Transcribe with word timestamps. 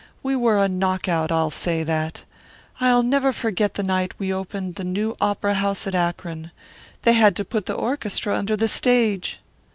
We 0.23 0.35
were 0.35 0.57
a 0.57 0.67
knock 0.67 1.07
out, 1.07 1.31
I'll 1.31 1.51
say 1.51 1.83
that. 1.83 2.23
I'll 2.79 3.03
never 3.03 3.31
forget 3.31 3.75
the 3.75 3.83
night 3.83 4.15
we 4.17 4.33
opened 4.33 4.73
the 4.73 4.83
new 4.83 5.15
opera 5.21 5.53
house 5.53 5.85
at 5.85 5.93
Akron. 5.93 6.49
They 7.03 7.13
had 7.13 7.35
to 7.35 7.45
put 7.45 7.67
the 7.67 7.75
orchestra 7.75 8.35
under 8.35 8.57
the 8.57 8.67
stage." 8.67 9.39